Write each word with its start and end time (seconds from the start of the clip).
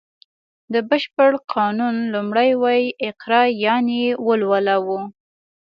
د 0.73 0.75
بشپړ 0.89 1.31
قانون 1.53 1.95
لومړی 2.13 2.51
ویی 2.61 2.83
اقرا 3.09 3.43
یانې 3.65 4.03
ولوله 4.27 4.75
و 4.85 4.87